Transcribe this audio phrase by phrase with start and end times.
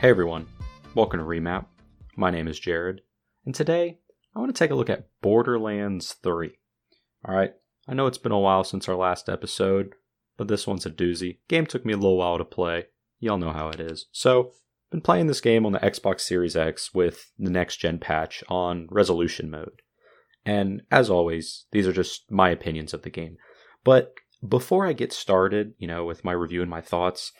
[0.00, 0.46] Hey everyone,
[0.94, 1.66] welcome to Remap.
[2.16, 3.02] My name is Jared,
[3.44, 3.98] and today
[4.34, 6.52] I want to take a look at Borderlands 3.
[7.28, 7.52] Alright,
[7.86, 9.92] I know it's been a while since our last episode,
[10.38, 11.40] but this one's a doozy.
[11.48, 12.86] Game took me a little while to play.
[13.18, 14.06] Y'all know how it is.
[14.10, 14.52] So,
[14.90, 18.88] been playing this game on the Xbox Series X with the next gen patch on
[18.90, 19.82] resolution mode.
[20.46, 23.36] And as always, these are just my opinions of the game.
[23.84, 24.14] But
[24.48, 27.32] before I get started, you know, with my review and my thoughts,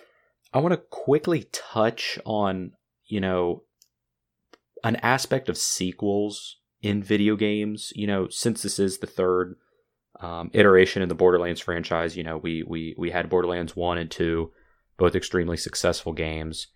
[0.53, 2.73] I want to quickly touch on,
[3.07, 3.63] you know,
[4.83, 7.93] an aspect of sequels in video games.
[7.95, 9.57] You know, since this is the third
[10.21, 14.11] um, iteration in the Borderlands franchise, you know, we we we had Borderlands one and
[14.11, 14.53] two,
[14.99, 16.67] both extremely successful games,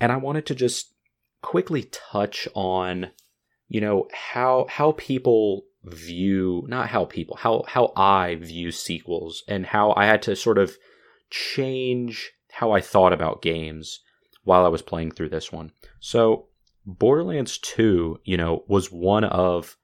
[0.00, 0.94] and I wanted to just
[1.42, 3.10] quickly touch on,
[3.68, 9.66] you know, how how people view not how people how how I view sequels and
[9.66, 10.76] how I had to sort of
[11.30, 14.00] change how I thought about games
[14.42, 15.70] while I was playing through this one.
[16.00, 16.46] So
[16.84, 19.76] Borderlands 2, you know, was one of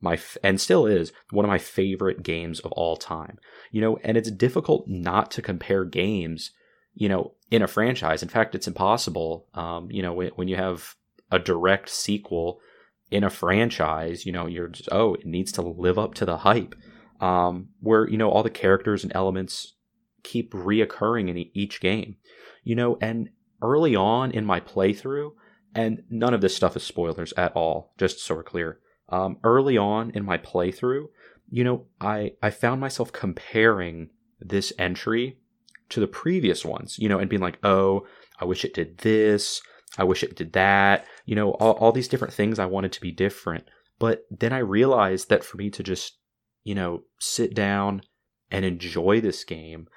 [0.00, 3.38] my and still is one of my favorite games of all time.
[3.72, 6.52] You know, and it's difficult not to compare games,
[6.94, 8.22] you know, in a franchise.
[8.22, 9.48] In fact, it's impossible.
[9.54, 10.94] Um, you know, when, when you have
[11.32, 12.60] a direct sequel
[13.10, 16.36] in a franchise, you know, you're just, oh, it needs to live up to the
[16.36, 16.76] hype.
[17.20, 19.74] Um, where, you know, all the characters and elements
[20.22, 22.16] keep reoccurring in each game,
[22.64, 25.30] you know, and early on in my playthrough,
[25.74, 28.78] and none of this stuff is spoilers at all, just so we're clear.
[29.08, 31.06] Um, early on in my playthrough,
[31.50, 35.38] you know, I, I found myself comparing this entry
[35.90, 38.06] to the previous ones, you know, and being like, oh,
[38.40, 39.60] I wish it did this.
[39.98, 41.06] I wish it did that.
[41.26, 43.64] You know, all, all these different things I wanted to be different.
[43.98, 46.18] But then I realized that for me to just,
[46.64, 48.02] you know, sit down
[48.50, 49.88] and enjoy this game,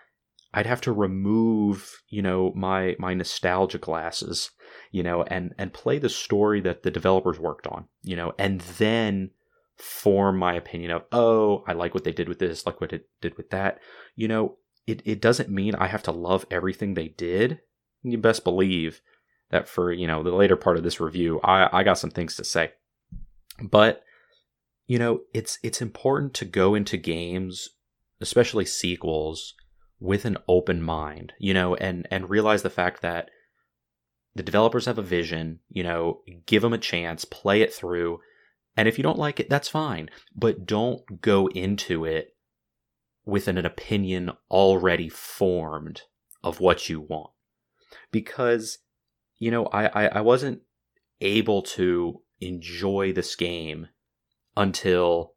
[0.56, 4.52] I'd have to remove, you know, my my nostalgia glasses,
[4.90, 8.62] you know, and and play the story that the developers worked on, you know, and
[8.62, 9.32] then
[9.78, 13.10] form my opinion of, oh, I like what they did with this, like what it
[13.20, 13.80] did with that.
[14.16, 14.58] You know,
[14.88, 17.60] it, it doesn't mean I have to love everything they did.
[18.02, 19.02] You best believe
[19.50, 22.36] that for, you know, the later part of this review, I, I got some things
[22.36, 22.72] to say.
[23.62, 24.04] But,
[24.88, 27.72] you know, it's it's important to go into games,
[28.22, 29.54] especially sequels,
[30.00, 33.30] with an open mind, you know, and and realize the fact that
[34.36, 38.20] the developers have a vision, you know, give them a chance, play it through,
[38.78, 42.36] and if you don't like it, that's fine, but don't go into it
[43.26, 46.02] with an, an opinion already formed
[46.44, 47.32] of what you want.
[48.12, 48.80] Because,
[49.40, 50.62] you know, I, I, I wasn't
[51.22, 53.88] able to enjoy this game
[54.58, 55.34] until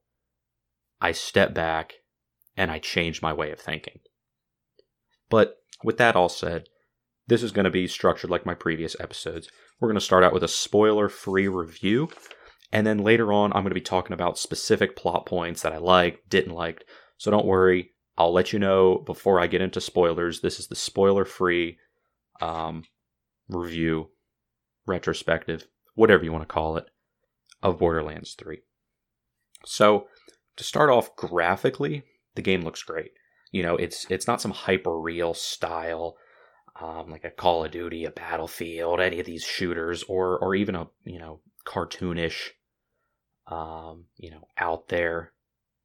[1.01, 1.95] I stepped back
[2.57, 4.01] and I changed my way of thinking.
[5.29, 6.69] But with that all said,
[7.27, 9.49] this is going to be structured like my previous episodes.
[9.79, 12.09] We're going to start out with a spoiler free review.
[12.73, 15.79] And then later on, I'm going to be talking about specific plot points that I
[15.79, 16.85] liked, didn't like.
[17.19, 17.93] So don't worry.
[18.17, 20.41] I'll let you know before I get into spoilers.
[20.41, 21.79] This is the spoiler free
[22.41, 22.85] um,
[23.49, 24.11] review,
[24.87, 26.87] retrospective, whatever you want to call it,
[27.63, 28.61] of Borderlands 3.
[29.65, 30.07] So
[30.57, 33.13] to start off graphically, the game looks great.
[33.51, 36.17] You know, it's it's not some hyper real style,
[36.81, 40.75] um, like a Call of Duty, a Battlefield, any of these shooters, or or even
[40.75, 42.51] a you know cartoonish,
[43.47, 45.33] um, you know, out there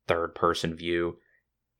[0.07, 1.17] third person view.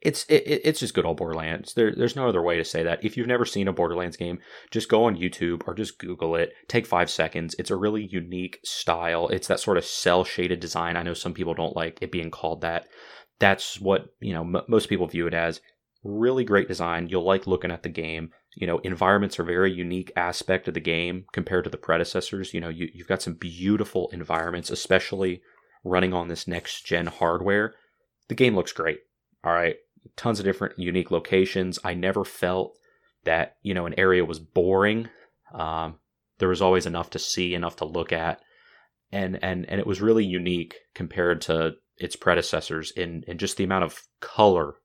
[0.02, 1.74] It's it, it's just good old Borderlands.
[1.76, 3.04] There, there's no other way to say that.
[3.06, 4.40] If you've never seen a Borderlands game,
[4.70, 6.52] just go on YouTube or just Google it.
[6.68, 7.56] Take five seconds.
[7.58, 9.30] It's a really unique style.
[9.30, 10.98] It's that sort of cell shaded design.
[10.98, 12.88] I know some people don't like it being called that.
[13.40, 14.42] That's what you know.
[14.42, 15.62] M- most people view it as
[16.04, 17.08] really great design.
[17.08, 18.32] You'll like looking at the game.
[18.56, 22.54] You know, environments are very unique aspect of the game compared to the predecessors.
[22.54, 25.42] You know, you, you've got some beautiful environments, especially
[25.84, 27.74] running on this next gen hardware.
[28.28, 29.00] The game looks great.
[29.44, 29.76] All right.
[30.16, 31.80] Tons of different unique locations.
[31.84, 32.78] I never felt
[33.24, 35.10] that, you know, an area was boring.
[35.54, 36.00] Um,
[36.40, 38.42] there was always enough to see, enough to look at.
[39.12, 43.64] And, and, and it was really unique compared to its predecessors in, in just the
[43.64, 44.76] amount of color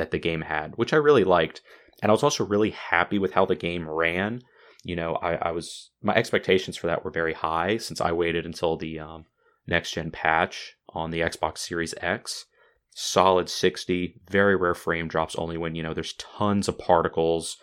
[0.00, 1.60] that the game had, which I really liked.
[2.02, 4.42] And I was also really happy with how the game ran.
[4.82, 8.46] You know, I, I was my expectations for that were very high since I waited
[8.46, 9.26] until the um,
[9.66, 12.46] next gen patch on the Xbox Series X.
[12.92, 17.58] Solid 60, very rare frame drops only when, you know, there's tons of particles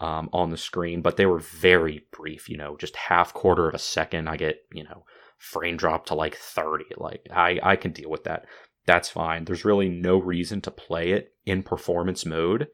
[0.00, 3.74] um, on the screen, but they were very brief, you know, just half quarter of
[3.74, 4.28] a second.
[4.28, 5.04] I get, you know,
[5.38, 6.86] frame drop to like 30.
[6.96, 8.46] Like, I, I can deal with that
[8.86, 9.44] that's fine.
[9.44, 12.68] There's really no reason to play it in performance mode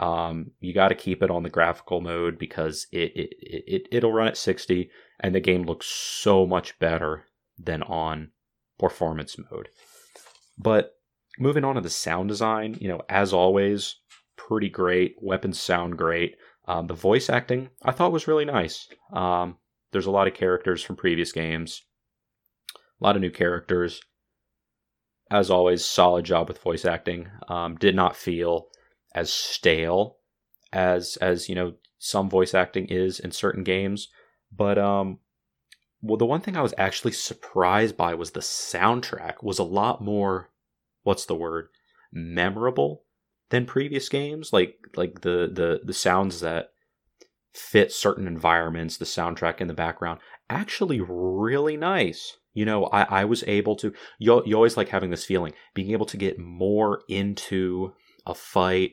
[0.00, 4.12] Um, you got to keep it on the graphical mode because it, it it it'll
[4.12, 4.90] run at 60,
[5.20, 7.26] and the game looks so much better
[7.58, 8.32] than on
[8.78, 9.68] performance mode.
[10.58, 10.92] But
[11.38, 13.96] moving on to the sound design, you know, as always,
[14.36, 15.16] pretty great.
[15.20, 16.36] Weapons sound great.
[16.66, 18.88] Um, the voice acting I thought was really nice.
[19.12, 19.58] Um,
[19.92, 21.82] there's a lot of characters from previous games,
[23.00, 24.00] a lot of new characters.
[25.32, 27.28] As always, solid job with voice acting.
[27.48, 28.68] Um, did not feel
[29.14, 30.18] as stale
[30.74, 34.08] as as you know some voice acting is in certain games,
[34.54, 35.20] but um,
[36.02, 40.02] well, the one thing I was actually surprised by was the soundtrack was a lot
[40.02, 40.50] more.
[41.02, 41.68] What's the word?
[42.12, 43.04] Memorable
[43.48, 44.52] than previous games.
[44.52, 46.71] Like like the the the sounds that
[47.54, 52.36] fit certain environments, the soundtrack in the background, actually really nice.
[52.54, 55.90] You know, I, I was able to, you, you always like having this feeling, being
[55.90, 57.94] able to get more into
[58.26, 58.92] a fight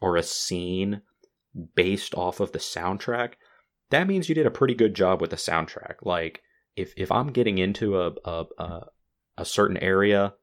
[0.00, 1.02] or a scene
[1.74, 3.32] based off of the soundtrack.
[3.90, 5.96] That means you did a pretty good job with the soundtrack.
[6.02, 6.42] Like,
[6.76, 8.80] if, if I'm getting into a, a, a,
[9.38, 10.34] a certain area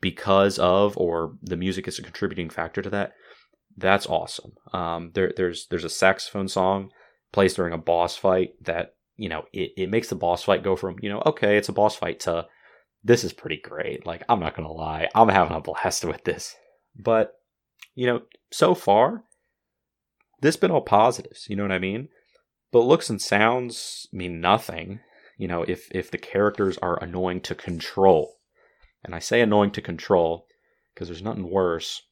[0.00, 3.12] because of, or the music is a contributing factor to that,
[3.78, 4.52] that's awesome.
[4.72, 6.90] Um, there, there's there's a saxophone song
[7.32, 10.76] plays during a boss fight that you know it, it makes the boss fight go
[10.76, 12.46] from you know okay it's a boss fight to
[13.04, 14.04] this is pretty great.
[14.06, 16.56] Like I'm not gonna lie, I'm having a blast with this.
[16.96, 17.34] But
[17.94, 19.24] you know, so far,
[20.40, 21.46] this been all positives.
[21.48, 22.08] You know what I mean?
[22.72, 25.00] But looks and sounds mean nothing.
[25.36, 28.38] You know, if if the characters are annoying to control,
[29.04, 30.46] and I say annoying to control
[30.94, 32.02] because there's nothing worse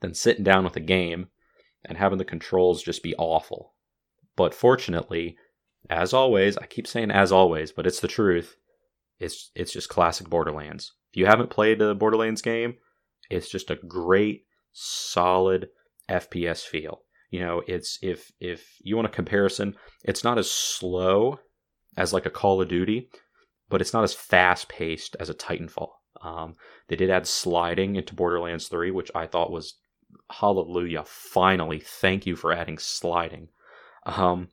[0.00, 1.28] than sitting down with a game
[1.84, 3.74] and having the controls just be awful.
[4.36, 5.36] But fortunately,
[5.88, 8.56] as always, I keep saying as always, but it's the truth.
[9.18, 10.92] It's it's just classic Borderlands.
[11.12, 12.74] If you haven't played a Borderlands game,
[13.30, 15.68] it's just a great solid
[16.08, 17.02] FPS feel.
[17.30, 21.40] You know, it's if if you want a comparison, it's not as slow
[21.96, 23.08] as like a Call of Duty,
[23.68, 25.90] but it's not as fast paced as a Titanfall.
[26.22, 26.56] Um,
[26.88, 29.74] they did add sliding into Borderlands 3, which I thought was
[30.30, 33.48] hallelujah, finally, thank you for adding sliding.
[34.04, 34.48] Um,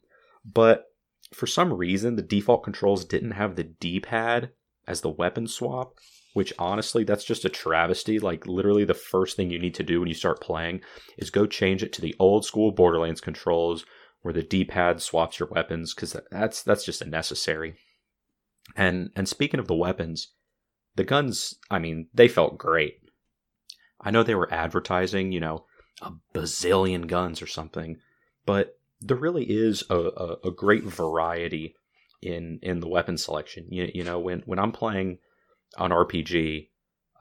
[0.45, 0.85] but
[1.33, 4.51] for some reason, the default controls didn't have the D pad
[4.87, 5.95] as the weapon swap,
[6.33, 8.19] which honestly, that's just a travesty.
[8.19, 10.81] Like, literally, the first thing you need to do when you start playing
[11.17, 13.85] is go change it to the old school Borderlands controls
[14.21, 17.75] where the D pad swaps your weapons, because that's, that's just unnecessary.
[18.75, 20.29] And, and speaking of the weapons,
[20.95, 22.99] the guns, I mean, they felt great.
[24.03, 25.65] I know they were advertising, you know,
[26.01, 27.97] a bazillion guns or something,
[28.45, 31.75] but there really is a, a, a great variety
[32.21, 33.67] in in the weapon selection.
[33.69, 35.19] You, you know, when when I'm playing
[35.77, 36.69] an RPG,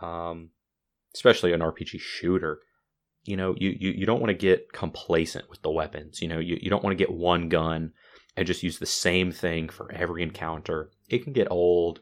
[0.00, 0.50] um,
[1.14, 2.61] especially an RPG shooter,
[3.25, 6.20] you know, you, you, you don't want to get complacent with the weapons.
[6.20, 7.93] You know, you, you don't want to get one gun
[8.37, 10.90] and just use the same thing for every encounter.
[11.08, 12.00] It can get old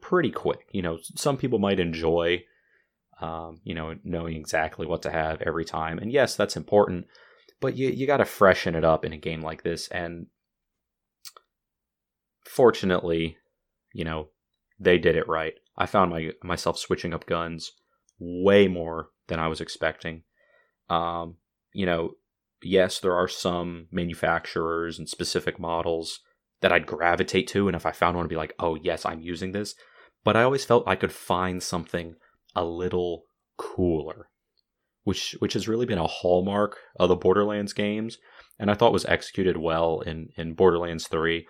[0.00, 0.66] pretty quick.
[0.72, 2.44] You know, some people might enjoy
[3.22, 5.98] um, you know, knowing exactly what to have every time.
[5.98, 7.06] And yes, that's important,
[7.60, 9.86] but you you got to freshen it up in a game like this.
[9.88, 10.26] And
[12.44, 13.38] fortunately,
[13.94, 14.30] you know,
[14.78, 15.54] they did it right.
[15.78, 17.70] I found my myself switching up guns
[18.18, 20.24] way more than I was expecting.
[20.90, 21.36] Um,
[21.72, 22.14] you know,
[22.60, 26.18] yes, there are some manufacturers and specific models
[26.60, 29.20] that I'd gravitate to, and if I found one, to be like, oh yes, I'm
[29.20, 29.76] using this.
[30.24, 32.16] But I always felt I could find something
[32.54, 33.24] a little
[33.56, 34.28] cooler,
[35.04, 38.18] which which has really been a hallmark of the Borderlands games,
[38.58, 41.46] and I thought was executed well in in Borderlands Three.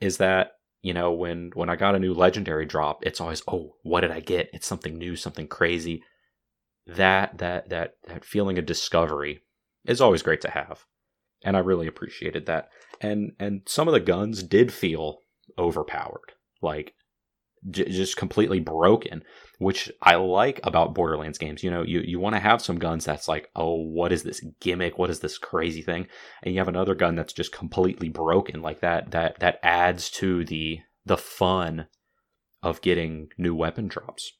[0.00, 3.76] Is that you know when when I got a new legendary drop, it's always oh
[3.82, 4.50] what did I get?
[4.52, 6.02] It's something new, something crazy.
[6.86, 9.40] That that that that feeling of discovery
[9.86, 10.84] is always great to have,
[11.42, 12.68] and I really appreciated that.
[13.00, 15.18] And and some of the guns did feel
[15.58, 16.32] overpowered,
[16.62, 16.94] like
[17.70, 19.22] j- just completely broken,
[19.58, 21.62] which I like about Borderlands games.
[21.62, 24.44] You know, you, you want to have some guns that's like, oh, what is this
[24.60, 24.98] gimmick?
[24.98, 26.06] What is this crazy thing?
[26.42, 30.44] And you have another gun that's just completely broken, like that that that adds to
[30.44, 31.86] the the fun
[32.62, 34.32] of getting new weapon drops.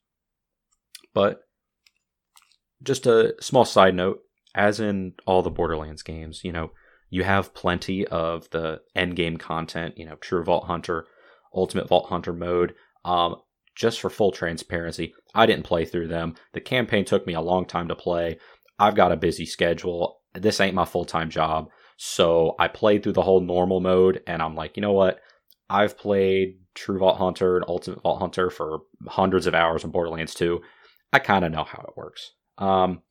[1.13, 1.43] But
[2.83, 4.21] just a small side note,
[4.55, 6.71] as in all the Borderlands games, you know,
[7.11, 11.07] you have plenty of the end game content, you know, True Vault Hunter,
[11.55, 12.75] Ultimate Vault Hunter mode,
[13.05, 13.37] um,
[13.75, 16.35] just for full transparency, I didn't play through them.
[16.53, 18.39] The campaign took me a long time to play.
[18.79, 20.21] I've got a busy schedule.
[20.35, 21.69] This ain't my full time job.
[21.97, 25.21] So I played through the whole normal mode and I'm like, you know what?
[25.71, 30.35] I've played True Vault Hunter and Ultimate Vault Hunter for hundreds of hours in Borderlands
[30.35, 30.61] 2.
[31.13, 32.33] I kind of know how it works.
[32.59, 33.03] Um,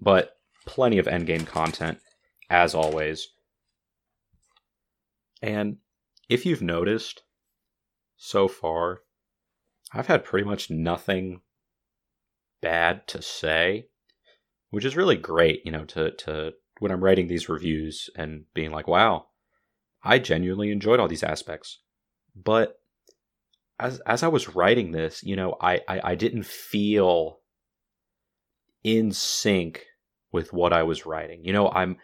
[0.00, 1.98] but plenty of endgame content,
[2.50, 3.28] as always.
[5.40, 5.76] And
[6.28, 7.22] if you've noticed
[8.16, 9.00] so far,
[9.92, 11.40] I've had pretty much nothing
[12.60, 13.86] bad to say,
[14.70, 18.70] which is really great, you know, to, to when I'm writing these reviews and being
[18.70, 19.26] like, wow,
[20.02, 21.78] I genuinely enjoyed all these aspects.
[22.36, 22.80] But
[23.80, 27.40] as as I was writing this, you know, I, I, I didn't feel
[28.84, 29.86] in sync
[30.32, 31.44] with what I was writing.
[31.44, 31.96] You know, I'm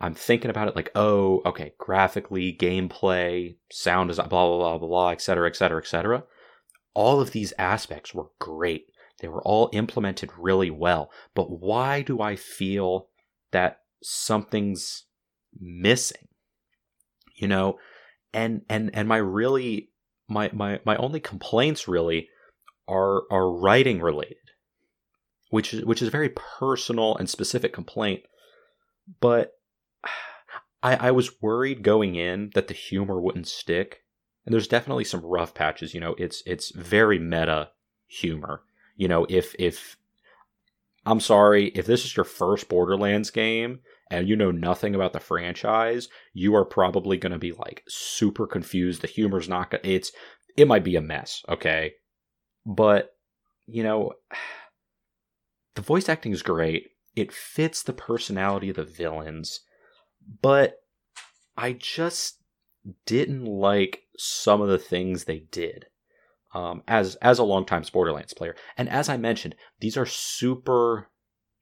[0.00, 4.88] I'm thinking about it like, oh, okay, graphically, gameplay, sound design, blah blah blah blah
[4.88, 6.24] blah, et cetera, et cetera, et cetera.
[6.94, 8.86] All of these aspects were great.
[9.20, 11.10] They were all implemented really well.
[11.34, 13.08] But why do I feel
[13.52, 15.04] that something's
[15.58, 16.28] missing?
[17.34, 17.78] You know,
[18.32, 19.90] and and and my really
[20.28, 22.28] my my my only complaints really
[22.88, 24.36] are are writing related
[25.50, 28.22] which is which is a very personal and specific complaint.
[29.20, 29.52] But
[30.82, 34.04] I, I was worried going in that the humor wouldn't stick.
[34.50, 35.94] And there's definitely some rough patches.
[35.94, 37.68] You know, it's it's very meta
[38.08, 38.62] humor.
[38.96, 39.96] You know, if if
[41.06, 43.78] I'm sorry, if this is your first Borderlands game
[44.10, 48.44] and you know nothing about the franchise, you are probably going to be like super
[48.44, 49.02] confused.
[49.02, 50.10] The humor's not going it's
[50.56, 51.92] it might be a mess, okay?
[52.66, 53.12] But
[53.68, 54.14] you know,
[55.76, 56.88] the voice acting is great.
[57.14, 59.60] It fits the personality of the villains,
[60.42, 60.80] but
[61.56, 62.39] I just
[63.06, 65.86] didn't like some of the things they did.
[66.52, 71.08] Um, as as a longtime Borderlands player, and as I mentioned, these are super,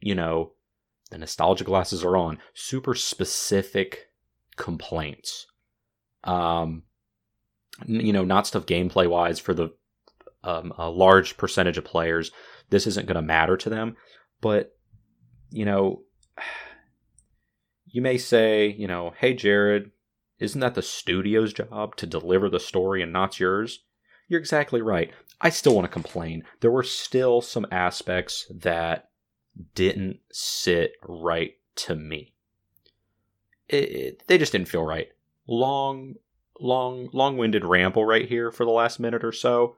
[0.00, 0.52] you know,
[1.10, 2.38] the nostalgia glasses are on.
[2.54, 4.08] Super specific
[4.56, 5.46] complaints.
[6.24, 6.84] Um,
[7.86, 9.74] you know, not stuff gameplay wise for the
[10.42, 12.30] um, a large percentage of players
[12.70, 13.96] this isn't going to matter to them.
[14.40, 14.76] But,
[15.50, 16.02] you know,
[17.86, 19.90] you may say, you know, hey, Jared,
[20.38, 23.80] isn't that the studio's job to deliver the story and not yours?
[24.28, 25.12] You're exactly right.
[25.40, 26.44] I still want to complain.
[26.60, 29.10] There were still some aspects that
[29.74, 32.34] didn't sit right to me.
[33.68, 35.08] It, it, they just didn't feel right.
[35.46, 36.14] Long,
[36.60, 39.76] long, long-winded ramble right here for the last minute or so.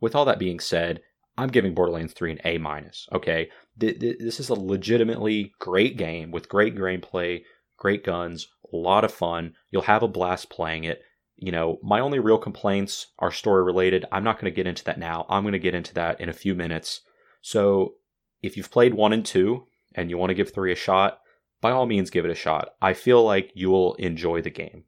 [0.00, 1.00] With all that being said,
[1.36, 3.08] I'm giving Borderlands 3 an A minus.
[3.12, 7.42] Okay, this is a legitimately great game with great gameplay,
[7.76, 9.54] great guns, a lot of fun.
[9.70, 11.02] You'll have a blast playing it.
[11.36, 14.04] You know, my only real complaints are story related.
[14.12, 15.26] I'm not going to get into that now.
[15.28, 17.00] I'm going to get into that in a few minutes.
[17.40, 17.94] So,
[18.42, 19.64] if you've played 1 and 2
[19.94, 21.20] and you want to give 3 a shot,
[21.60, 22.70] by all means give it a shot.
[22.82, 24.84] I feel like you will enjoy the game.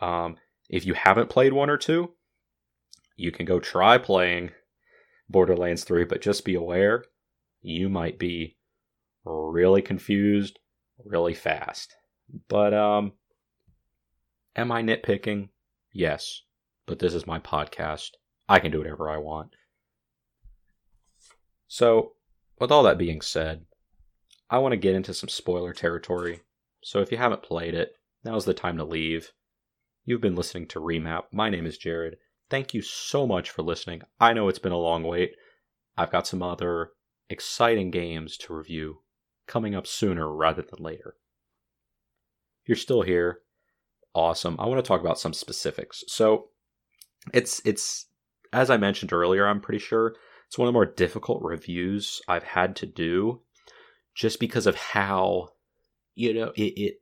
[0.00, 0.36] Um,
[0.68, 2.10] if you haven't played 1 or 2,
[3.16, 4.52] you can go try playing
[5.28, 7.04] Borderlands 3, but just be aware
[7.60, 8.56] you might be
[9.24, 10.58] really confused
[11.04, 11.94] really fast.
[12.48, 13.12] But um
[14.56, 15.48] am I nitpicking?
[15.92, 16.42] Yes.
[16.86, 18.10] But this is my podcast.
[18.48, 19.54] I can do whatever I want.
[21.68, 22.14] So,
[22.58, 23.64] with all that being said,
[24.50, 26.40] I want to get into some spoiler territory.
[26.82, 27.92] So if you haven't played it,
[28.24, 29.30] now's the time to leave.
[30.04, 31.24] You've been listening to Remap.
[31.30, 32.16] My name is Jared.
[32.48, 34.02] Thank you so much for listening.
[34.18, 35.36] I know it's been a long wait.
[35.96, 36.90] I've got some other
[37.28, 39.02] exciting games to review
[39.46, 41.14] coming up sooner rather than later.
[42.70, 43.40] You're still here,
[44.14, 44.54] awesome.
[44.60, 46.04] I want to talk about some specifics.
[46.06, 46.50] So,
[47.34, 48.06] it's it's
[48.52, 50.14] as I mentioned earlier, I'm pretty sure
[50.46, 53.40] it's one of the more difficult reviews I've had to do
[54.14, 55.48] just because of how
[56.14, 56.94] you know it, it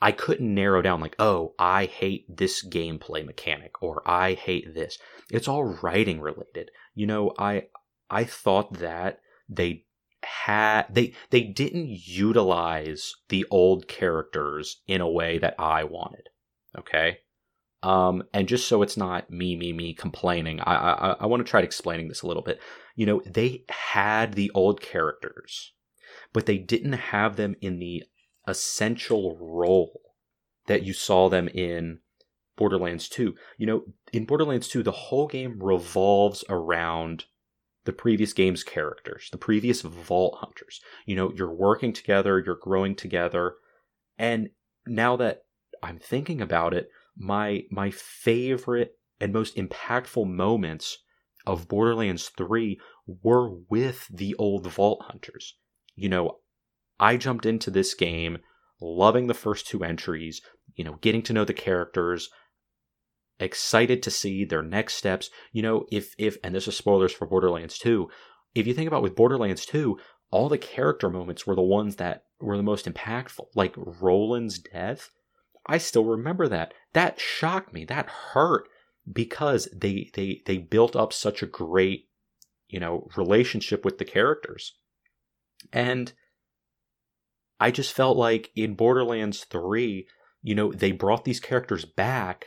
[0.00, 4.98] I couldn't narrow down like, oh, I hate this gameplay mechanic or I hate this.
[5.30, 6.70] It's all writing related.
[6.94, 7.64] You know, I
[8.08, 9.84] I thought that they
[10.24, 16.28] had they they didn't utilize the old characters in a way that I wanted.
[16.78, 17.18] Okay?
[17.82, 21.50] Um, and just so it's not me, me, me complaining, I I, I want to
[21.50, 22.60] try explaining this a little bit.
[22.94, 25.72] You know, they had the old characters,
[26.32, 28.04] but they didn't have them in the
[28.46, 30.00] essential role
[30.66, 31.98] that you saw them in
[32.56, 33.34] Borderlands 2.
[33.58, 37.24] You know, in Borderlands 2, the whole game revolves around
[37.84, 40.80] the previous game's characters, the previous Vault Hunters.
[41.06, 43.56] You know, you're working together, you're growing together.
[44.18, 44.50] And
[44.86, 45.42] now that
[45.82, 50.98] I'm thinking about it, my my favorite and most impactful moments
[51.46, 55.56] of Borderlands 3 were with the old Vault Hunters.
[55.94, 56.38] You know,
[56.98, 58.38] I jumped into this game
[58.80, 60.40] loving the first two entries,
[60.74, 62.30] you know, getting to know the characters,
[63.38, 65.30] excited to see their next steps.
[65.52, 68.08] You know, if if and this is spoilers for Borderlands 2,
[68.54, 69.98] if you think about with Borderlands 2,
[70.30, 73.46] all the character moments were the ones that were the most impactful.
[73.54, 75.10] Like Roland's death,
[75.66, 76.74] I still remember that.
[76.92, 77.84] That shocked me.
[77.84, 78.68] That hurt
[79.10, 82.08] because they they they built up such a great,
[82.68, 84.74] you know, relationship with the characters.
[85.72, 86.12] And
[87.60, 90.06] I just felt like in Borderlands 3,
[90.42, 92.46] you know, they brought these characters back,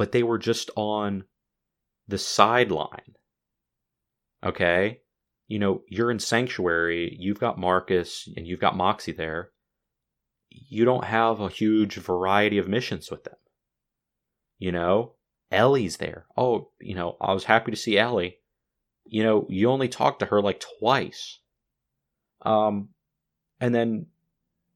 [0.00, 1.24] but they were just on
[2.08, 3.16] the sideline.
[4.42, 5.02] Okay?
[5.46, 9.50] You know, you're in Sanctuary, you've got Marcus and you've got Moxxi there.
[10.48, 13.34] You don't have a huge variety of missions with them.
[14.58, 15.16] You know,
[15.52, 16.24] Ellie's there.
[16.34, 18.38] Oh, you know, I was happy to see Ellie.
[19.04, 21.40] You know, you only talked to her like twice.
[22.40, 22.88] Um,
[23.60, 24.06] and then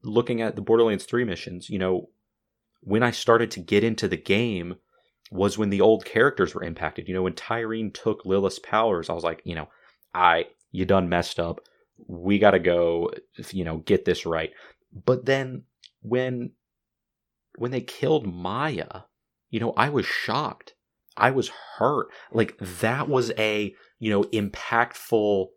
[0.03, 2.09] looking at the Borderlands 3 missions, you know,
[2.81, 4.75] when I started to get into the game
[5.31, 7.07] was when the old characters were impacted.
[7.07, 9.67] You know, when Tyreen took Lilith's powers, I was like, you know,
[10.13, 11.61] I, you done messed up.
[12.07, 13.11] We got to go,
[13.51, 14.51] you know, get this right.
[15.05, 15.63] But then
[16.01, 16.51] when,
[17.57, 19.01] when they killed Maya,
[19.49, 20.73] you know, I was shocked.
[21.17, 22.07] I was hurt.
[22.31, 25.47] Like that was a, you know, impactful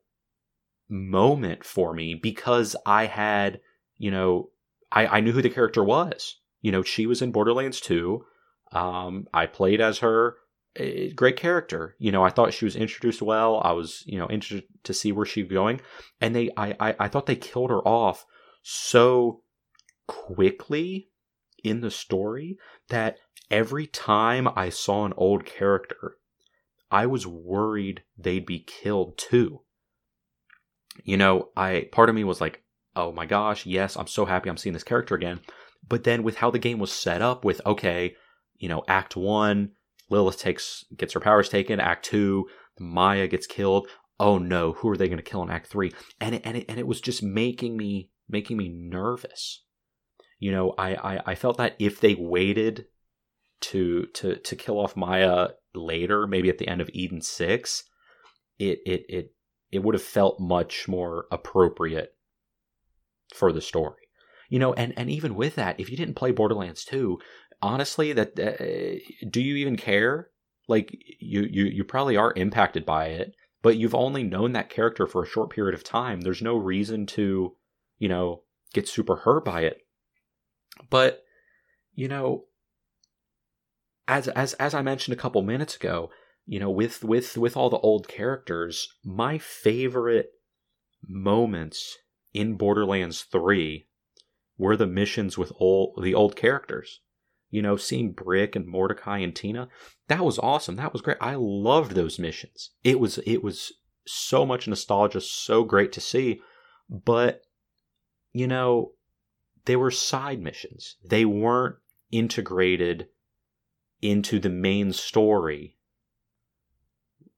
[0.88, 3.60] moment for me because I had,
[3.96, 4.50] you know,
[4.90, 6.36] I, I knew who the character was.
[6.62, 8.24] You know, she was in Borderlands 2.
[8.72, 10.36] Um, I played as her.
[11.14, 11.96] Great character.
[11.98, 13.60] You know, I thought she was introduced well.
[13.64, 15.80] I was, you know, interested to see where she's going.
[16.20, 18.24] And they I, I, I thought they killed her off
[18.62, 19.42] so
[20.06, 21.08] quickly
[21.64, 22.58] in the story
[22.88, 23.18] that
[23.50, 26.16] every time I saw an old character,
[26.90, 29.62] I was worried they'd be killed too.
[31.04, 32.62] You know, I part of me was like,
[32.96, 35.40] oh my gosh, yes, I'm so happy I'm seeing this character again.
[35.86, 38.16] But then with how the game was set up with okay,
[38.58, 39.70] you know, act 1,
[40.10, 42.46] Lilith takes gets her powers taken, act 2,
[42.78, 43.88] Maya gets killed.
[44.20, 45.92] Oh no, who are they going to kill in act 3?
[46.20, 49.62] And it, and it, and it was just making me making me nervous.
[50.38, 52.86] You know, I, I I felt that if they waited
[53.60, 57.84] to to to kill off Maya later, maybe at the end of Eden 6,
[58.58, 59.34] it it it
[59.70, 62.14] it would have felt much more appropriate
[63.34, 64.08] for the story.
[64.48, 67.18] You know, and and even with that, if you didn't play Borderlands 2,
[67.62, 70.30] honestly, that uh, do you even care?
[70.68, 75.06] Like you you you probably are impacted by it, but you've only known that character
[75.06, 76.20] for a short period of time.
[76.20, 77.56] There's no reason to,
[77.98, 78.42] you know,
[78.72, 79.86] get super hurt by it.
[80.90, 81.24] But
[81.94, 82.44] you know,
[84.06, 86.10] as as as I mentioned a couple minutes ago,
[86.46, 90.30] you know, with with with all the old characters, my favorite
[91.06, 91.96] moments
[92.34, 93.86] in Borderlands 3
[94.56, 97.00] were the missions with all the old characters.
[97.50, 99.68] You know, seeing Brick and Mordecai and Tina,
[100.08, 100.76] that was awesome.
[100.76, 101.16] That was great.
[101.20, 102.70] I loved those missions.
[102.84, 103.72] It was it was
[104.06, 106.40] so much nostalgia, so great to see.
[106.90, 107.42] But
[108.32, 108.92] you know,
[109.64, 110.96] they were side missions.
[111.04, 111.76] They weren't
[112.10, 113.08] integrated
[114.00, 115.76] into the main story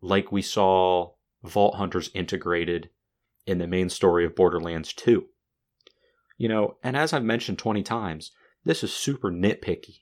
[0.01, 1.11] like we saw
[1.43, 2.91] Vault Hunters integrated
[3.47, 5.27] in the main story of Borderlands 2.
[6.37, 8.33] You know, and as I've mentioned 20 times,
[8.65, 10.01] this is super nitpicky.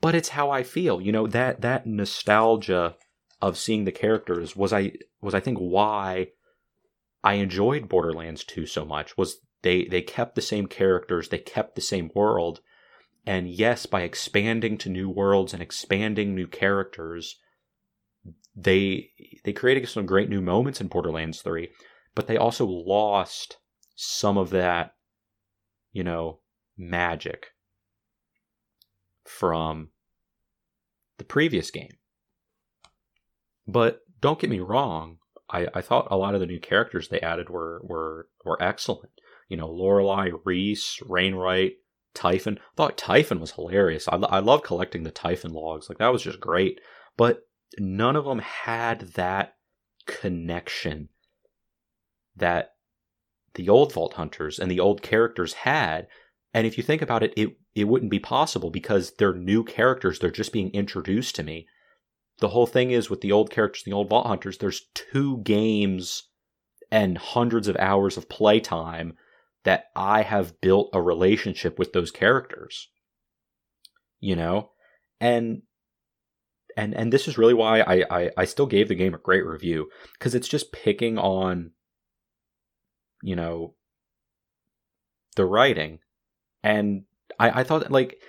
[0.00, 1.00] But it's how I feel.
[1.00, 2.96] You know, that that nostalgia
[3.40, 6.28] of seeing the characters was I was I think why
[7.22, 11.74] I enjoyed Borderlands 2 so much was they they kept the same characters, they kept
[11.74, 12.60] the same world.
[13.26, 17.38] And yes, by expanding to new worlds and expanding new characters,
[18.54, 19.10] they
[19.44, 21.70] they created some great new moments in Borderlands 3,
[22.14, 23.56] but they also lost
[23.96, 24.94] some of that,
[25.92, 26.40] you know,
[26.76, 27.48] magic
[29.24, 29.90] from
[31.18, 31.96] the previous game.
[33.66, 35.18] But don't get me wrong,
[35.50, 39.12] I, I thought a lot of the new characters they added were were were excellent.
[39.48, 41.74] You know, Lorelei, Rhys, Wainwright,
[42.14, 42.58] Typhon.
[42.58, 44.08] I thought Typhon was hilarious.
[44.08, 45.88] I, I love collecting the Typhon logs.
[45.88, 46.80] Like that was just great.
[47.16, 47.46] But
[47.78, 49.56] none of them had that
[50.06, 51.08] connection
[52.36, 52.74] that
[53.54, 56.08] the old Vault Hunters and the old characters had.
[56.54, 60.18] And if you think about it, it it wouldn't be possible because they're new characters.
[60.18, 61.66] They're just being introduced to me.
[62.38, 66.28] The whole thing is with the old characters the old Vault Hunters, there's two games
[66.92, 69.14] and hundreds of hours of playtime
[69.64, 72.88] that I have built a relationship with those characters.
[74.20, 74.70] You know?
[75.20, 75.62] And
[76.76, 79.44] and and this is really why I, I, I still gave the game a great
[79.44, 79.88] review
[80.18, 81.72] because it's just picking on
[83.22, 83.74] you know
[85.36, 85.98] the writing
[86.64, 87.04] and
[87.38, 88.20] I, I thought like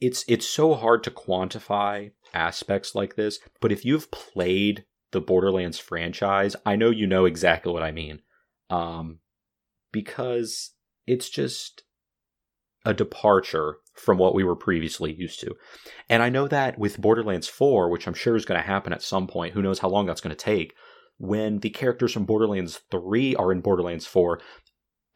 [0.00, 5.78] it's it's so hard to quantify aspects like this but if you've played the borderlands
[5.78, 8.20] franchise i know you know exactly what i mean
[8.70, 9.20] um
[9.92, 10.72] because
[11.06, 11.82] it's just
[12.84, 15.54] a departure from what we were previously used to.
[16.08, 19.02] And I know that with Borderlands 4, which I'm sure is going to happen at
[19.02, 20.74] some point, who knows how long that's going to take,
[21.18, 24.40] when the characters from Borderlands 3 are in Borderlands 4,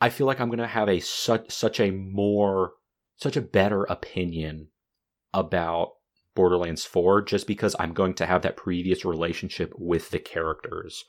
[0.00, 2.72] I feel like I'm going to have a such such a more
[3.16, 4.68] such a better opinion
[5.34, 5.90] about
[6.34, 11.04] Borderlands 4 just because I'm going to have that previous relationship with the characters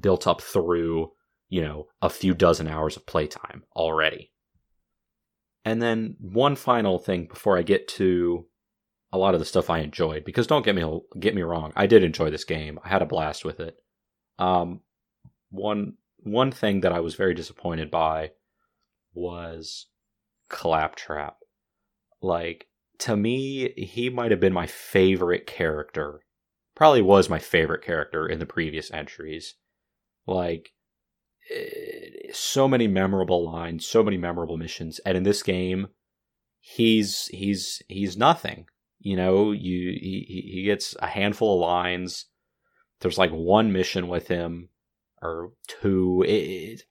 [0.00, 1.12] built up through,
[1.48, 4.32] you know, a few dozen hours of playtime already.
[5.64, 8.46] And then one final thing before I get to
[9.12, 11.86] a lot of the stuff I enjoyed, because don't get me get me wrong, I
[11.86, 12.78] did enjoy this game.
[12.84, 13.76] I had a blast with it.
[14.38, 14.80] Um,
[15.50, 15.94] one
[16.26, 18.32] one thing that I was very disappointed by
[19.14, 19.86] was
[20.48, 21.36] Claptrap.
[22.20, 22.66] Like
[22.98, 26.22] to me, he might have been my favorite character.
[26.74, 29.54] Probably was my favorite character in the previous entries.
[30.26, 30.70] Like
[31.54, 35.88] eh, so many memorable lines, so many memorable missions, and in this game,
[36.60, 38.66] he's he's he's nothing.
[38.98, 42.26] You know, you he he gets a handful of lines.
[43.00, 44.70] There's like one mission with him
[45.26, 46.24] or two.
[46.26, 46.82] It, it,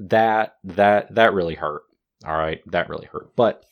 [0.00, 1.82] that that that really hurt.
[2.24, 3.34] All right, that really hurt.
[3.36, 3.64] But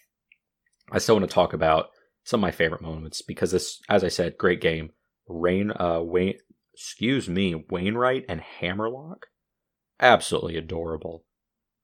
[0.90, 1.90] I still want to talk about
[2.24, 4.90] some of my favorite moments because this, as I said, great game.
[5.28, 6.38] Rain, uh, Wayne,
[6.72, 9.26] excuse me, Wainwright and Hammerlock
[10.00, 11.24] absolutely adorable.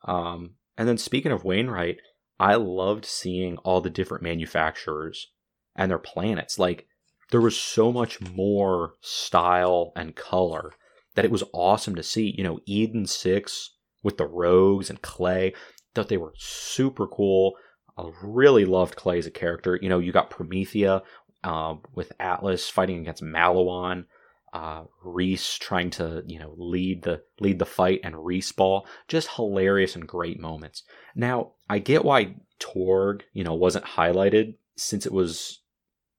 [0.05, 1.99] Um, and then speaking of Wainwright,
[2.39, 5.33] I loved seeing all the different manufacturers
[5.77, 6.59] and their planets.
[6.59, 6.87] Like
[7.31, 10.73] there was so much more style and color
[11.15, 12.35] that it was awesome to see.
[12.37, 15.55] You know, Eden Six with the rogues and Clay,
[15.95, 17.55] thought they were super cool.
[17.97, 19.79] I really loved Clay as a character.
[19.81, 21.03] You know, you got Promethea
[21.45, 24.05] uh, with Atlas fighting against Maliwan
[24.53, 29.97] uh, Rhys trying to you know lead the lead the fight and respawn, just hilarious
[29.97, 30.83] and great moments.
[31.15, 35.61] Now I get why Torgue you know wasn't highlighted since it was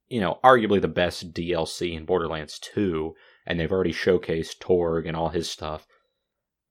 [0.07, 3.13] you know arguably the best DLC in Borderlands 2,
[3.45, 5.87] and they've already showcased Torgue and all his stuff.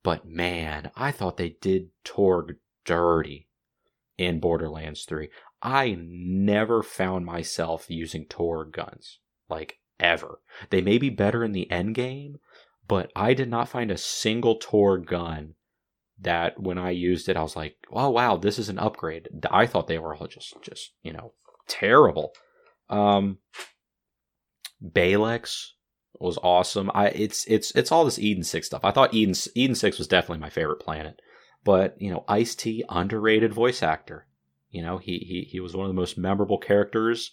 [0.02, 3.48] But man, I thought they did Torgue dirty
[4.18, 5.28] in Borderlands 3.
[5.62, 9.18] I never found myself using Torgue guns.
[9.48, 10.40] Like ever.
[10.70, 12.38] They may be better in the end game,
[12.86, 15.54] but I did not find a single Torgue gun
[16.20, 19.28] that when I used it, I was like, oh wow, this is an upgrade.
[19.50, 21.32] I thought they were all just just, you know,
[21.68, 22.32] terrible.
[22.90, 23.38] Um
[24.84, 25.68] Balex
[26.22, 26.90] was awesome.
[26.94, 28.84] I it's it's it's all this Eden Six stuff.
[28.84, 31.20] I thought Eden Eden Six was definitely my favorite planet.
[31.64, 34.26] But, you know, Ice T, underrated voice actor.
[34.70, 37.32] You know, he he he was one of the most memorable characters.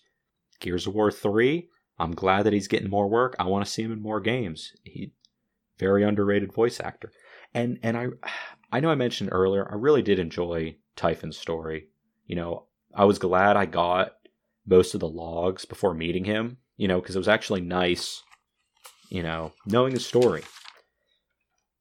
[0.59, 3.33] Gears of War 3, I'm glad that he's getting more work.
[3.39, 4.73] I want to see him in more games.
[4.83, 5.13] He
[5.77, 7.11] very underrated voice actor.
[7.53, 8.07] And and I
[8.71, 11.87] I know I mentioned earlier, I really did enjoy Typhon's story.
[12.27, 14.15] You know, I was glad I got
[14.67, 18.21] most of the logs before meeting him, you know, because it was actually nice,
[19.09, 20.43] you know, knowing the story.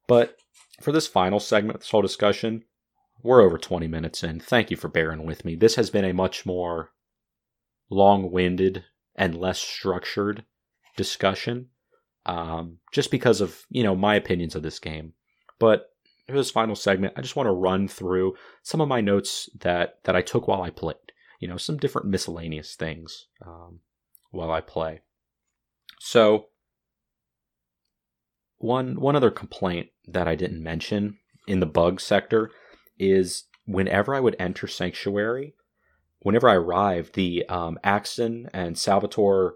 [0.07, 0.37] But
[0.81, 2.63] for this final segment of this whole discussion,
[3.21, 4.39] we're over 20 minutes in.
[4.39, 5.55] Thank you for bearing with me.
[5.55, 6.91] This has been a much more
[7.89, 10.45] long winded and less structured
[10.95, 11.67] discussion,
[12.25, 15.13] um, just because of you know my opinions of this game.
[15.59, 15.89] But
[16.27, 19.99] for this final segment, I just want to run through some of my notes that
[20.05, 20.95] that I took while I played.
[21.39, 23.79] You know, some different miscellaneous things um,
[24.31, 25.01] while I play.
[25.99, 26.47] So
[28.59, 31.17] one one other complaint that I didn't mention
[31.47, 32.51] in the bug sector
[32.97, 35.55] is whenever I would enter Sanctuary,
[36.19, 39.55] whenever I arrived, the um, Axton and Salvador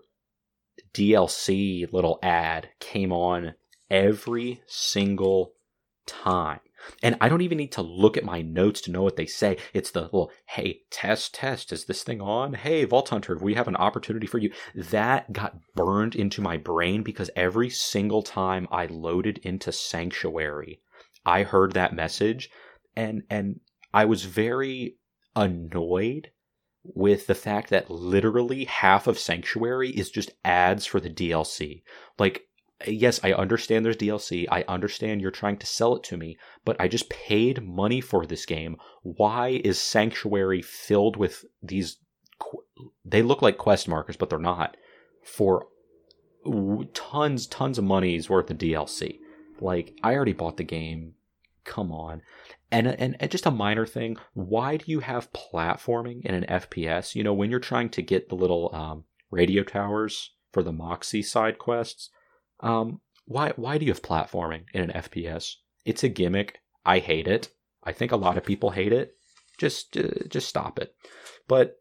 [0.94, 3.56] DLC little ad came on
[3.90, 5.54] every single
[6.06, 6.60] time.
[7.02, 9.58] And I don't even need to look at my notes to know what they say.
[9.74, 12.54] It's the little, hey, test, test, is this thing on?
[12.54, 14.52] Hey, Vault Hunter, we have an opportunity for you.
[14.76, 20.82] That got burned into my brain because every single time I loaded into Sanctuary,
[21.26, 22.50] I heard that message
[22.96, 23.60] and, and
[23.94, 24.98] I was very
[25.36, 26.32] annoyed
[26.84, 31.84] with the fact that literally half of Sanctuary is just ads for the DLC.
[32.20, 32.48] Like,
[32.88, 34.46] yes, I understand there's DLC.
[34.52, 38.26] I understand you're trying to sell it to me, but I just paid money for
[38.26, 38.78] this game.
[39.02, 41.98] Why is Sanctuary filled with these?
[43.06, 44.78] They look like quest markers, but they're not.
[45.24, 45.68] For
[46.94, 49.20] tons, tons of money's worth of DLC.
[49.60, 51.14] Like, I already bought the game.
[51.64, 52.22] Come on.
[52.72, 57.16] And, and, and just a minor thing, why do you have platforming in an FPS?
[57.16, 61.24] You know, when you're trying to get the little um, radio towers for the Moxxi
[61.24, 62.10] side quests,
[62.64, 65.56] um, why why do you have platforming in an FPS?
[65.86, 66.60] It's a gimmick.
[66.86, 67.50] I hate it.
[67.84, 69.12] I think a lot of people hate it.
[69.58, 70.96] Just uh, just stop it.
[71.48, 71.76] But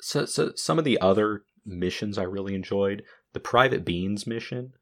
[0.00, 4.74] so so some of the other missions I really enjoyed, the Private Beans mission,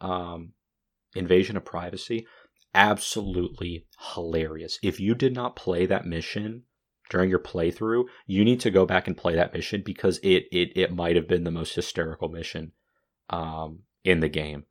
[0.00, 0.52] um,
[1.16, 2.26] Invasion of Privacy,
[2.72, 4.78] absolutely hilarious.
[4.82, 6.62] If you did not play that mission
[7.08, 10.72] during your playthrough, you need to go back and play that mission because it it
[10.76, 12.72] it might have been the most hysterical mission
[13.30, 14.64] um, in the game.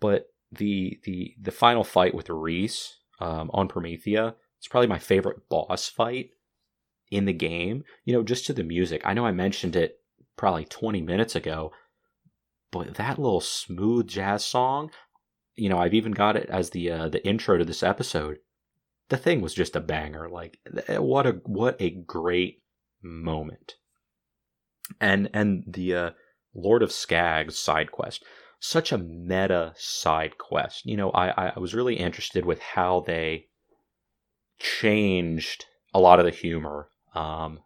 [0.00, 5.48] But the the the final fight with Rhys um, on Promethea, it's probably my favorite
[5.48, 6.30] boss fight
[7.10, 7.84] in the game.
[8.04, 9.02] You know, just to the music.
[9.04, 10.00] I know I mentioned it
[10.36, 11.72] probably 20 minutes ago,
[12.70, 14.90] but that little smooth jazz song,
[15.54, 18.38] you know, I've even got it as the uh, the intro to this episode
[19.08, 20.28] the thing was just a banger.
[20.28, 22.62] Like what a what a great
[23.02, 23.74] moment.
[25.00, 26.10] And and the uh,
[26.56, 28.24] Lord of Skags side quest,
[28.58, 30.86] such a meta side quest.
[30.86, 33.46] You know, I I was really interested with how they
[34.58, 37.60] changed a lot of the humor um,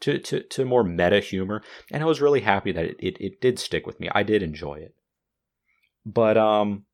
[0.00, 1.62] to, to, to more meta humor.
[1.90, 4.08] And I was really happy that it, it, it, did stick with me.
[4.12, 4.94] I did enjoy it.
[6.04, 6.84] But um,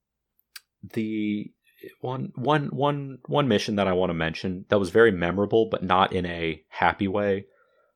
[0.82, 1.50] the
[2.00, 5.82] one one one one mission that I want to mention that was very memorable, but
[5.82, 7.46] not in a happy way,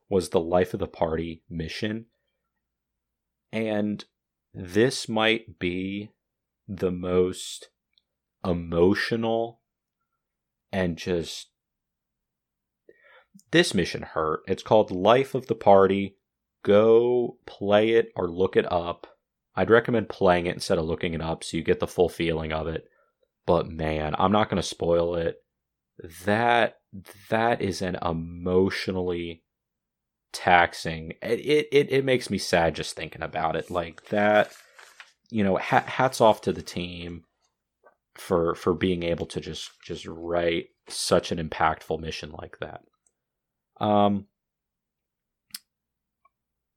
[0.08, 2.06] was the life of the party mission.
[3.52, 4.04] And
[4.54, 6.12] this might be
[6.66, 7.68] the most
[8.44, 9.60] emotional
[10.72, 11.50] and just
[13.50, 14.40] this mission hurt.
[14.46, 16.16] It's called Life of the Party.
[16.62, 19.06] Go play it or look it up.
[19.54, 22.52] I'd recommend playing it instead of looking it up so you get the full feeling
[22.52, 22.88] of it
[23.46, 25.42] but man, I'm not going to spoil it.
[26.24, 26.78] That
[27.30, 29.42] that is an emotionally
[30.32, 31.14] taxing.
[31.22, 33.70] It, it it makes me sad just thinking about it.
[33.70, 34.52] Like that,
[35.30, 35.56] you know.
[35.56, 37.24] hats off to the team
[38.14, 42.82] for for being able to just just write such an impactful mission like that.
[43.80, 44.26] Um,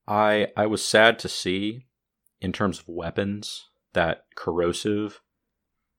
[0.07, 1.87] I I was sad to see,
[2.39, 5.21] in terms of weapons, that corrosive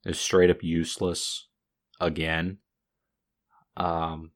[0.05, 1.49] is straight up useless
[2.01, 2.59] again.
[3.77, 4.31] Um,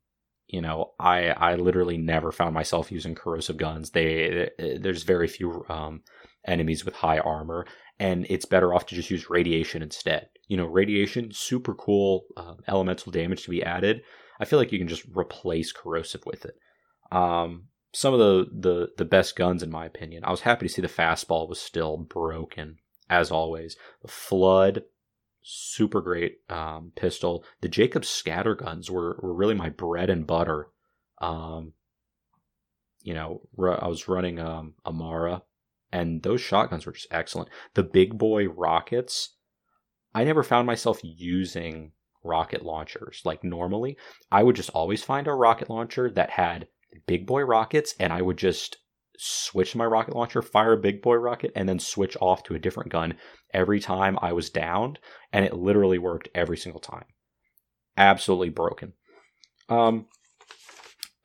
[0.53, 3.91] you know, I I literally never found myself using corrosive guns.
[3.91, 6.03] They there's very few um,
[6.45, 7.67] enemies with high armor,
[7.99, 10.29] and it's better off to just use radiation instead.
[10.49, 14.03] You know, radiation super cool uh, elemental damage to be added.
[14.41, 16.57] I feel like you can just replace corrosive with it.
[17.13, 20.25] Um, some of the, the the best guns in my opinion.
[20.25, 23.77] I was happy to see the fastball was still broken as always.
[24.03, 24.83] The flood
[25.43, 27.45] super great um, pistol.
[27.61, 30.69] The Jacobs scatter guns were, were really my bread and butter.
[31.21, 31.73] Um,
[33.03, 35.43] you know, I was running um, Amara,
[35.93, 37.49] and those shotguns were just excellent.
[37.75, 39.37] The big boy rockets,
[40.15, 43.97] I never found myself using rocket launchers like normally.
[44.31, 46.69] I would just always find a rocket launcher that had
[47.07, 48.79] big boy rockets, and I would just
[49.23, 52.59] switch my rocket launcher, fire a big boy rocket, and then switch off to a
[52.59, 53.15] different gun
[53.53, 54.99] every time I was downed,
[55.33, 57.05] and it literally worked every single time.
[57.99, 58.95] Absolutely broken.
[59.69, 60.07] Um,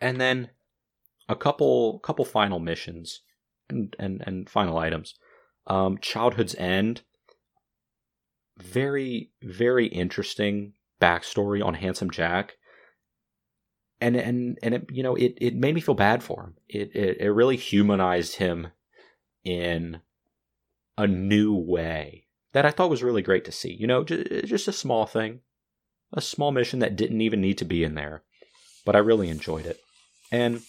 [0.02, 0.50] and then
[1.30, 3.22] a couple couple final missions
[3.70, 5.16] and and, and final items.
[5.68, 7.04] Um, Childhood's End.
[8.58, 12.56] Very very interesting backstory on Handsome Jack
[14.02, 16.56] and and and it you know it it made me feel bad for him.
[16.68, 18.68] It it, it really humanized him
[19.44, 20.02] in
[20.98, 23.74] a new way that I thought was really great to see.
[23.74, 25.42] You know, just, just a small thing,
[26.14, 28.24] a small mission that didn't even need to be in there,
[28.86, 29.80] but I really enjoyed it.
[30.32, 30.62] And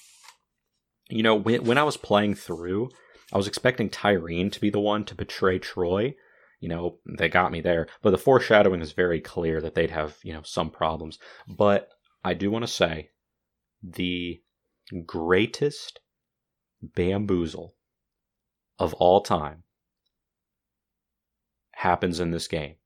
[1.09, 2.91] you know, when when I was playing through,
[3.33, 6.15] I was expecting Tyreen to be the one to betray Troy.
[6.61, 10.17] You know, they got me there, but the foreshadowing is very clear that they'd have
[10.23, 11.19] you know some problems.
[11.49, 11.91] But
[12.25, 13.11] I do want to say
[13.83, 14.41] the
[15.07, 16.01] greatest
[16.83, 17.75] bamboozle
[18.79, 19.63] of all time
[21.73, 22.77] happens in this game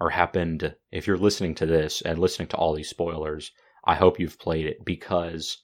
[0.00, 3.52] or happened if you're listening to this and listening to all these spoilers
[3.84, 5.62] i hope you've played it because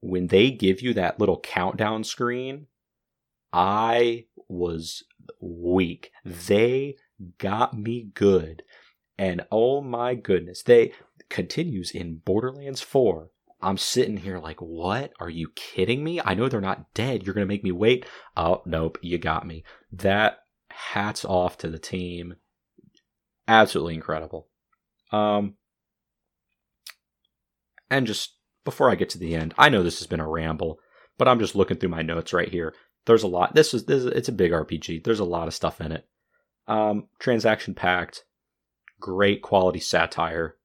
[0.00, 2.66] when they give you that little countdown screen
[3.52, 5.04] i was
[5.40, 6.10] weak.
[6.24, 6.96] They
[7.38, 8.62] got me good
[9.16, 10.92] and oh my goodness they
[11.34, 13.28] continues in Borderlands 4.
[13.60, 15.12] I'm sitting here like, what?
[15.18, 16.20] Are you kidding me?
[16.24, 17.24] I know they're not dead.
[17.24, 18.06] You're going to make me wait.
[18.36, 18.98] Oh, nope.
[19.02, 19.64] You got me.
[19.92, 20.38] That
[20.70, 22.36] hats off to the team.
[23.48, 24.48] Absolutely incredible.
[25.10, 25.54] Um,
[27.90, 30.78] and just before I get to the end, I know this has been a ramble,
[31.18, 32.74] but I'm just looking through my notes right here.
[33.06, 33.56] There's a lot.
[33.56, 35.02] This is, this is it's a big RPG.
[35.02, 36.06] There's a lot of stuff in it.
[36.68, 38.24] Um, transaction packed,
[39.00, 40.56] great quality satire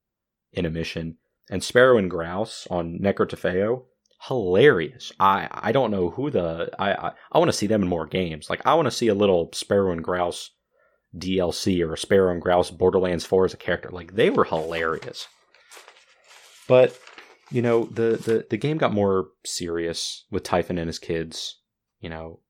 [0.52, 1.16] in a mission.
[1.50, 3.84] and Sparrow and Grouse on Necrotafeo,
[4.28, 5.12] hilarious.
[5.18, 8.06] I I don't know who the I I, I want to see them in more
[8.06, 8.48] games.
[8.50, 10.50] Like I want to see a little Sparrow and Grouse
[11.16, 13.90] DLC or a Sparrow and Grouse Borderlands 4 as a character.
[13.90, 15.26] Like they were hilarious.
[16.68, 16.96] But
[17.50, 21.58] you know, the the the game got more serious with Typhon and his kids,
[21.98, 22.40] you know,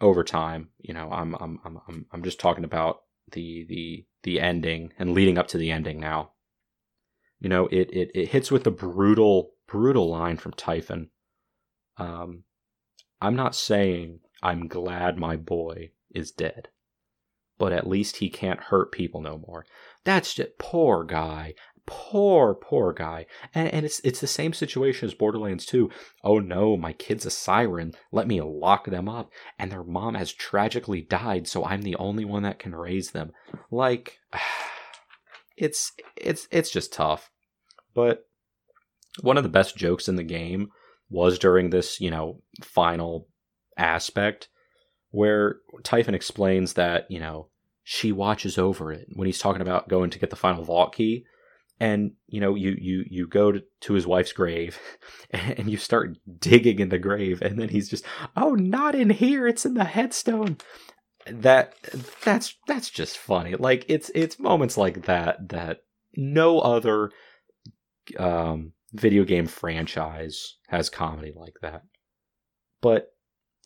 [0.00, 0.68] over time.
[0.78, 3.00] You know, I'm I'm I'm I'm I'm just talking about
[3.32, 6.30] the the the ending and leading up to the ending now.
[7.40, 11.10] You know, it it, it hits with a brutal brutal line from Typhon.
[11.96, 12.44] Um,
[13.20, 16.68] I'm not saying I'm glad my boy is dead,
[17.58, 19.64] but at least he can't hurt people no more.
[20.04, 21.54] That's just poor guy.
[21.86, 23.26] Poor, poor guy.
[23.54, 25.90] And, and it's it's the same situation as Borderlands 2.
[26.22, 27.92] Oh no, my kid's a siren.
[28.10, 29.30] Let me lock them up.
[29.58, 33.32] And their mom has tragically died, so I'm the only one that can raise them.
[33.70, 34.18] Like
[35.56, 37.30] it's it's it's just tough.
[37.94, 38.26] But
[39.20, 40.70] one of the best jokes in the game
[41.08, 43.28] was during this, you know, final
[43.76, 44.48] aspect
[45.10, 47.48] where Typhon explains that, you know,
[47.84, 51.24] she watches over it when he's talking about going to get the final vault key.
[51.80, 54.78] And you know you you you go to, to his wife's grave
[55.30, 58.04] and you start digging in the grave and then he's just
[58.36, 59.48] oh not in here.
[59.48, 60.58] It's in the headstone
[61.26, 61.74] that
[62.22, 63.54] that's that's just funny.
[63.54, 65.84] Like it's it's moments like that that
[66.16, 67.10] no other
[68.18, 71.82] um video game franchise has comedy like that.
[72.80, 73.14] But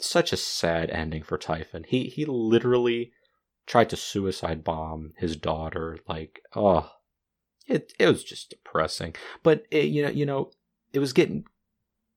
[0.00, 1.84] such a sad ending for Typhon.
[1.86, 3.12] He he literally
[3.66, 6.90] tried to suicide bomb his daughter like oh
[7.68, 9.14] it it was just depressing.
[9.42, 10.50] But it, you know, you know,
[10.92, 11.44] it was getting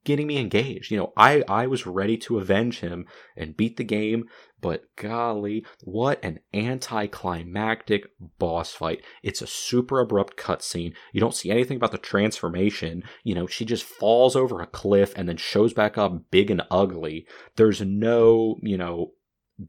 [0.03, 0.91] getting me engaged.
[0.91, 4.25] You know, I I was ready to avenge him and beat the game,
[4.59, 8.07] but golly, what an anticlimactic
[8.39, 9.03] boss fight.
[9.23, 10.93] It's a super abrupt cutscene.
[11.13, 13.03] You don't see anything about the transformation.
[13.23, 16.61] You know, she just falls over a cliff and then shows back up big and
[16.69, 17.25] ugly.
[17.55, 19.13] There's no, you know,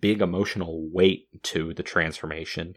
[0.01, 2.77] big emotional weight to the transformation.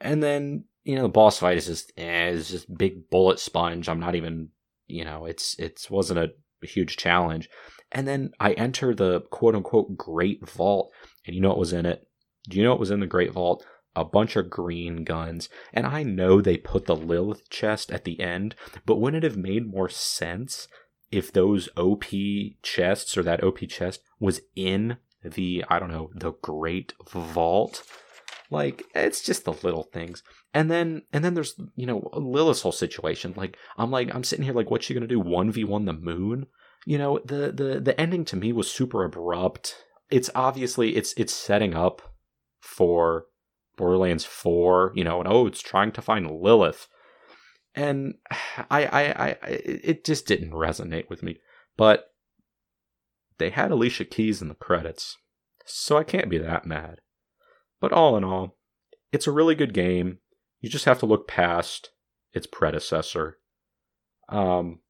[0.00, 3.88] And then you know the boss fight is just eh, is just big bullet sponge.
[3.88, 4.48] I'm not even
[4.88, 7.48] you know it's it's wasn't a, huge challenge.
[7.92, 10.90] And then I enter the quote unquote Great Vault,
[11.24, 12.08] and you know what was in it?
[12.48, 13.64] Do you know what was in the Great Vault?
[13.94, 15.48] A bunch of green guns.
[15.72, 18.54] And I know they put the Lilith chest at the end,
[18.86, 20.66] but wouldn't it have made more sense
[21.10, 22.04] if those OP
[22.62, 27.82] chests or that OP chest was in the, I don't know, the Great Vault?
[28.50, 30.22] Like, it's just the little things.
[30.54, 33.34] And then and then there's you know Lilith's whole situation.
[33.36, 35.20] Like I'm like I'm sitting here like what's she gonna do?
[35.20, 36.46] One v one the moon?
[36.86, 39.76] You know the the the ending to me was super abrupt.
[40.10, 42.00] It's obviously it's it's setting up
[42.60, 43.26] for
[43.76, 44.92] Borderlands Four.
[44.94, 46.88] You know, and oh, it's trying to find Lilith.
[47.74, 48.14] And
[48.70, 51.38] I I I it just didn't resonate with me.
[51.76, 52.06] But
[53.38, 55.16] they had Alicia Keys in the credits,
[55.64, 57.00] so I can't be that mad.
[57.80, 58.56] But all in all,
[59.12, 60.18] it's a really good game.
[60.60, 61.90] You just have to look past
[62.32, 63.38] its predecessor.
[64.28, 64.80] Um,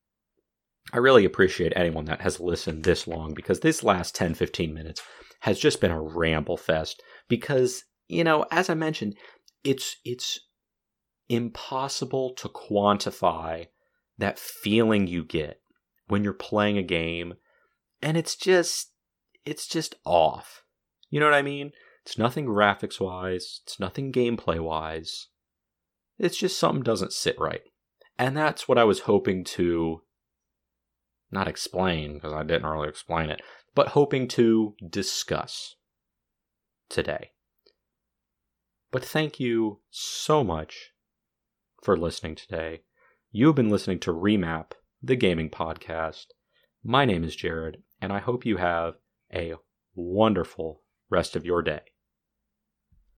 [0.92, 5.02] I really appreciate anyone that has listened this long because this last 10 15 minutes
[5.40, 9.14] has just been a ramble fest because you know as I mentioned
[9.62, 10.40] it's it's
[11.28, 13.66] impossible to quantify
[14.16, 15.60] that feeling you get
[16.06, 17.34] when you're playing a game
[18.00, 18.92] and it's just
[19.44, 20.62] it's just off.
[21.10, 21.72] You know what I mean?
[22.04, 25.28] It's nothing graphics wise, it's nothing gameplay wise.
[26.18, 27.62] It's just something doesn't sit right.
[28.18, 30.02] And that's what I was hoping to
[31.30, 33.42] not explain, because I didn't really explain it,
[33.74, 35.76] but hoping to discuss
[36.88, 37.30] today.
[38.90, 40.92] But thank you so much
[41.82, 42.80] for listening today.
[43.30, 46.26] You've been listening to Remap, the gaming podcast.
[46.82, 48.94] My name is Jared, and I hope you have
[49.32, 49.54] a
[49.94, 51.82] wonderful rest of your day.